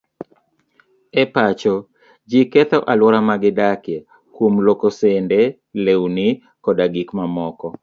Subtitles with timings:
[1.23, 1.73] E pacho,
[2.29, 3.97] ji ketho alwora ma gidakie
[4.35, 5.39] kuom lwoko sende,
[5.85, 6.27] lewni,
[6.63, 7.67] koda gik mamoko.